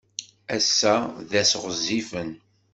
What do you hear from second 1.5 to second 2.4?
ɣezzifen.